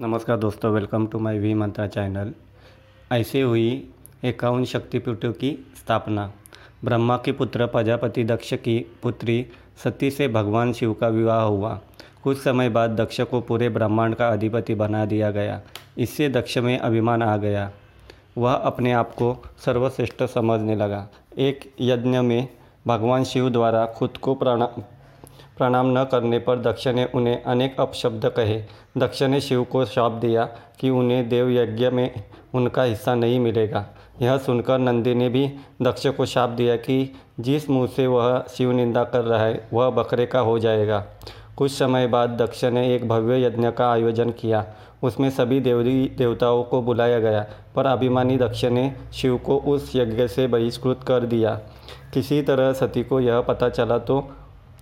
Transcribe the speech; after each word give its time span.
नमस्कार 0.00 0.36
दोस्तों 0.36 0.72
welcome 0.72 1.06
to 1.06 1.18
my 1.18 1.38
V 1.38 1.54
Mantra 1.54 1.86
channel 1.86 2.32
ऐसे 3.12 3.40
हुई 3.40 3.88
एकावन 4.24 4.64
शक्तिपीठों 4.64 5.32
की 5.32 5.66
स्थापना। 5.78 6.32
ब्रह्मा 6.84 7.16
के 7.16 7.32
पुत्र 7.32 7.66
प्रजापति 7.66 8.24
दक्ष 8.24 8.54
की 8.54 8.78
पुत्री 9.02 9.46
सती 9.84 10.10
से 10.10 10.28
भगवान 10.28 10.72
शिव 10.72 10.92
का 10.92 11.08
विवाह 11.08 11.42
हुआ। 11.42 11.80
कुछ 12.24 12.38
समय 12.38 12.68
बाद 12.68 12.90
दक्ष 12.90 13.20
को 13.20 13.40
पूरे 13.40 13.68
ब्रह्मांड 13.68 14.14
का 14.14 14.28
अधिपति 14.28 14.74
बना 14.74 15.04
दिया 15.04 15.30
गया। 15.30 15.60
इससे 15.98 16.28
दक्ष 16.28 16.58
में 16.58 16.78
अभिमान 16.78 17.22
आ 17.22 17.36
गया। 17.36 17.70
वह 18.38 18.52
अपने 18.52 18.92
आप 18.92 19.14
को 19.14 19.42
सर्वश्रेष्ठ 19.64 20.22
समझने 20.22 20.76
लगा। 20.76 21.08
एक 21.38 21.72
यज्ञ 21.80 22.20
में 22.20 22.48
भगवान 22.86 23.24
शिव 23.24 23.50
द्वारा 23.50 23.86
खुद 23.86 24.16
को 24.16 24.34
प्रणाम 25.58 25.98
न 25.98 26.04
करने 26.04 26.38
पर 26.38 26.60
दक्ष 26.60 26.86
ने 26.88 27.04
उन्हें 27.14 27.42
अनेक 27.42 27.80
अपशब्द 27.80 28.26
कहे। 28.26 28.62
दक्ष 28.98 29.22
ने 29.22 29.40
शिव 29.40 29.64
को 29.64 29.84
शाप 29.84 30.12
दिया 30.12 30.44
कि 30.80 30.90
उन्हें 30.90 31.28
देव 31.28 31.50
यज्ञ 31.50 31.90
में 31.90 32.24
उनका 32.54 32.82
हिस्सा 32.82 33.14
नहीं 33.14 33.40
मिलेगा। 33.40 33.86
यह 34.22 34.36
सुनकर 34.36 34.78
नंदी 34.78 35.14
ने 35.14 35.28
भी 35.28 35.52
दक्ष 35.82 36.06
को 36.06 36.26
शाप 36.26 36.50
दिया 36.50 36.76
कि 36.76 37.12
जिस 37.40 37.70
मुँह 37.70 37.86
से 37.86 38.06
वह 38.06 38.44
शिव 38.50 38.72
निंदा 38.72 39.04
कर 39.04 39.20
रहा 39.20 39.44
है, 39.44 39.68
वह 39.72 39.90
बकरे 39.90 40.26
का 40.26 40.40
हो 40.40 40.58
जाएगा। 40.58 41.04
कुछ 41.56 41.72
समय 41.72 42.06
बाद 42.06 42.30
दक्ष 42.30 42.64
ने 42.64 42.94
एक 42.94 43.08
भव्य 43.08 43.46
यज्ञ 43.46 43.70
का 43.70 43.92
आयोजन 43.92 44.30
किया। 44.30 44.64
उसमें 45.02 45.30
सभी 45.30 45.60
देवी 45.60 46.12
देवताओं 46.18 46.62
को 46.64 46.82
बुलाया 46.82 47.18
गया, 47.18 47.46
पर 47.76 47.86
अभिमानी 47.86 48.36
दक्ष 48.36 48.64
ने 48.64 48.94
शिव 49.12 49.38
को 49.38 49.56
उस 49.56 49.92
यज्ञ 49.96 50.28
से 50.28 50.46
बहिष्कृत 50.46 51.00
कर 51.08 51.20
दिया। 51.20 51.60
किसी 52.14 52.42
तरह 52.42 52.72
सती 52.72 53.02
को 53.02 53.20
यह 53.20 53.40
पता 53.40 53.68
चला 53.68 53.98
तो 53.98 54.28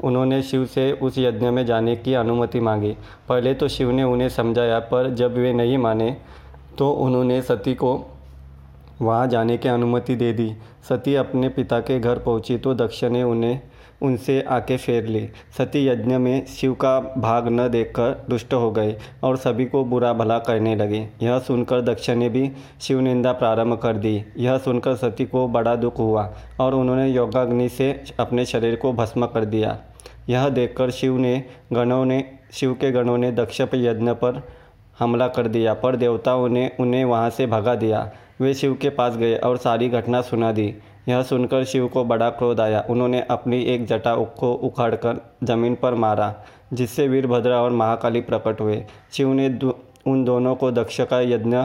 उन्होंने 0.00 0.42
शिव 0.42 0.64
से 0.66 0.90
उस 0.92 1.18
यज्ञ 1.18 1.50
में 1.50 1.64
जाने 1.66 1.96
की 1.96 2.14
अनुमति 2.14 2.60
मांगी। 2.60 2.96
पहले 3.28 3.54
तो 3.54 3.68
शिव 3.68 3.90
ने 3.90 4.02
उन्हें 4.02 4.28
समझाया, 4.28 4.78
पर 4.78 5.14
जब 5.14 5.34
वे 5.34 5.52
नहीं 5.52 5.78
माने 5.78 6.16
तो 6.78 6.90
उन्होंने 6.90 7.40
सती 7.42 7.74
को 7.74 7.94
वहाँ 9.02 9.26
जाने 9.26 9.56
की 9.56 9.68
अनुमति 9.68 10.14
दे 10.16 10.32
दी। 10.32 10.52
सती 10.88 11.14
अपने 11.14 11.48
पिता 11.48 11.80
के 11.80 11.98
घर 12.00 12.18
पहुँची 12.18 12.56
तो 12.58 12.74
दक्ष 12.74 13.02
ने 13.04 13.22
उन्हें 13.22 13.60
उनसे 14.02 14.40
आके 14.40 14.76
फेर 14.76 15.06
ली। 15.06 15.28
सती 15.58 15.86
यज्ञ 15.86 16.16
में 16.16 16.46
शिव 16.46 16.74
का 16.74 16.98
भाग 17.18 17.48
न 17.48 17.68
देखकर 17.68 18.26
दुष्ट 18.30 18.54
हो 18.54 18.70
गए 18.70 18.96
और 19.22 19.36
सभी 19.36 19.64
को 19.64 19.84
बुरा 19.84 20.12
भला 20.12 20.38
करने 20.38 20.76
लगे। 20.76 21.08
यह 21.22 21.38
सुनकर 21.38 21.80
दक्ष 21.80 22.10
ने 22.10 22.28
भी 22.28 22.50
शिव 22.80 23.00
निंदा 23.00 23.32
प्रारंभ 23.32 23.78
कर 23.78 23.96
दी। 23.96 24.24
यह 24.38 24.58
सुनकर 24.58 24.94
सती 24.94 25.24
को 25.24 25.48
बड़ा 25.48 25.74
दुख 25.76 25.98
हुआ 25.98 26.34
और 26.60 26.74
उन्होंने 26.74 27.08
योगाग्नि 27.08 27.68
से 27.68 28.04
अपने 28.20 28.44
शरीर 28.44 28.76
को 28.76 28.92
भस्म 28.92 29.26
कर 29.26 29.44
दिया। 29.44 29.78
यह 30.28 30.48
देखकर 30.48 30.90
शिव 30.90 31.18
ने 31.18 31.44
गणों 31.72 32.04
ने, 32.04 32.24
शिव 32.52 32.72
के 32.72 32.90
गणों 32.92 33.18
ने 33.18 33.32
दक्ष 33.32 33.60
यज्ञ 33.60 34.12
पर 34.12 34.42
हमला 34.98 35.28
कर 35.28 35.48
दिया, 35.48 35.74
पर 35.74 35.96
देवताओं 35.96 36.48
ने 36.48 36.70
उन्हें 36.80 37.04
वहाँ 37.04 37.30
से 37.30 37.46
भगा 37.46 37.74
दिया। 37.74 38.10
वे 38.40 38.54
शिव 38.54 38.74
के 38.74 38.90
पास 38.90 39.16
गए 39.16 39.36
और 39.36 39.56
सारी 39.56 39.88
घटना 39.88 40.20
सुना 40.20 40.52
दी। 40.52 40.74
यह 41.08 41.22
सुनकर 41.22 41.64
शिव 41.64 41.86
को 41.88 42.04
बड़ा 42.04 42.28
क्रोध 42.30 42.60
आया। 42.60 42.84
उन्होंने 42.90 43.20
अपनी 43.30 43.62
एक 43.64 43.86
जटा 43.86 44.14
को 44.38 44.52
उखाड़कर 44.54 45.20
ज़मीन 45.44 45.74
पर 45.74 45.94
मारा, 45.94 46.34
जिससे 46.72 47.08
वीरभद्रा 47.08 47.60
और 47.62 47.70
महाकाली 47.72 48.20
प्रकट 48.20 48.60
हुए। 48.60 48.84
शिव 49.12 49.32
ने 49.32 49.48
उन 50.06 50.24
दोनों 50.24 50.54
को 50.54 50.70
दक्ष 50.72 51.00
का 51.00 51.20
यज्ञ 51.20 51.56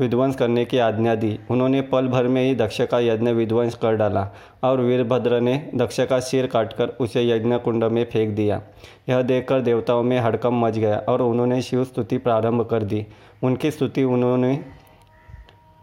विध्वंस 0.00 0.36
करने 0.36 0.64
की 0.64 0.78
आज्ञा 0.78 1.14
दी। 1.14 1.38
उन्होंने 1.50 1.80
पल 1.82 2.06
भर 2.08 2.26
में 2.26 2.42
ही 2.42 2.54
दक्ष 2.54 2.80
का 2.80 2.98
यज्ञ 2.98 3.30
विध्वंस 3.30 3.74
कर 3.74 3.96
डाला 3.96 4.26
और 4.64 4.80
वीरभद्र 4.80 5.40
ने 5.40 5.56
दक्ष 5.74 6.00
का 6.00 6.20
सिर 6.20 6.46
काटकर 6.46 6.88
उसे 7.00 7.26
यज्ञ 7.28 7.56
कुंड 7.56 7.84
में 7.84 8.04
फेंक 8.04 8.34
दिया। 8.36 8.60
यह 9.08 9.22
देखकर 9.22 9.60
देवताओं 9.60 10.02
में 10.02 10.18
हड़कम 10.18 10.60
मच 10.64 10.78
गया 10.78 10.98
और 11.08 11.22
उन्होंने 11.22 11.60
शिव 11.62 11.84
स्तुति 11.84 12.18
प्रारंभ 12.18 12.66
कर 12.70 12.82
दी। 12.82 13.06
उनकी 13.42 13.70
स्तुति 13.70 14.04
उन्होंने 14.04 14.58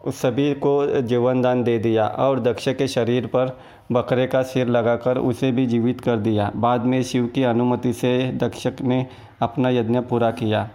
सभी 0.07 0.53
को 0.53 1.01
जीवन 1.01 1.41
दान 1.41 1.63
दे 1.63 1.79
दिया 1.79 2.07
और 2.07 2.39
दक्ष 2.39 2.69
के 2.69 2.87
शरीर 2.87 3.25
पर 3.25 3.59
बकरे 3.91 4.27
का 4.27 4.41
सिर 4.41 4.67
लगाकर 4.67 5.17
उसे 5.17 5.51
भी 5.51 5.65
जीवित 5.65 6.01
कर 6.01 6.17
दिया। 6.17 6.51
बाद 6.55 6.85
में 6.85 7.03
शिव 7.03 7.27
की 7.27 7.43
अनुमति 7.43 7.93
से 7.93 8.31
दक्ष 8.31 8.67
ने 8.81 9.07
अपना 9.41 9.69
यज्ञ 9.69 9.99
पूरा 9.99 10.31
किया। 10.31 10.69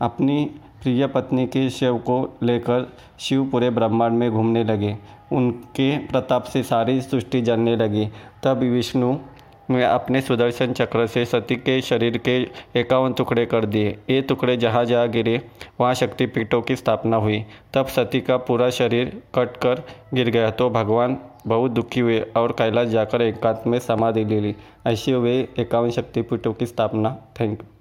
अपनी 0.00 0.50
प्रिय 0.82 1.06
पत्नी 1.06 1.46
के 1.46 1.70
शिव 1.70 1.98
को 1.98 2.38
लेकर 2.42 2.92
शिव 3.18 3.44
पूरे 3.44 3.70
ब्रह्मांड 3.70 4.12
में 4.12 4.30
घूमने 4.30 4.64
लगे। 4.64 4.96
उनके 5.32 5.98
प्रताप 5.98 6.44
से 6.44 6.62
सारी 6.62 7.00
सृष्टि 7.00 7.40
जलने 7.40 7.76
लगी। 7.76 8.08
तब 8.42 8.58
विष्णु 8.58 9.16
में 9.70 9.82
अपने 9.84 10.20
सुदर्शन 10.20 10.72
चक्र 10.72 11.06
से 11.06 11.24
सती 11.24 11.56
के 11.56 11.80
शरीर 11.82 12.18
के 12.18 12.36
एकावन 12.80 13.12
टुकड़े 13.12 13.46
कर 13.46 13.64
दिए। 13.64 13.96
ये 14.10 14.20
टुकड़े 14.22 14.56
जहाँ 14.56 14.84
जहाँ 14.84 15.08
गिरे, 15.08 15.40
वहाँ 15.80 15.94
शक्तिपीठों 15.94 16.62
की 16.62 16.76
स्थापना 16.76 17.16
हुई। 17.16 17.44
तब 17.74 17.86
सती 17.86 18.20
का 18.20 18.36
पूरा 18.38 18.70
शरीर 18.70 19.22
कट 19.34 19.56
कर 19.56 19.82
गिर 20.14 20.30
गया 20.30 20.50
तो 20.50 20.70
भगवान 20.70 21.16
बहुत 21.46 21.70
दुखी 21.70 22.00
हुए 22.00 22.20
और 22.36 22.52
कैलाश 22.52 22.88
जाकर 22.88 23.22
एकांत 23.22 23.62
में 23.66 23.78
समाधि 23.78 24.24
ले 24.24 24.40
ली। 24.40 24.54
ऐसी 24.86 25.10
हुए 25.10 25.36
एकावन 25.58 25.90
शक्तिपीठों 25.90 26.52
की 26.52 26.66
स्थापना। 26.66 27.16
Thank 27.40 27.58
you. 27.60 27.75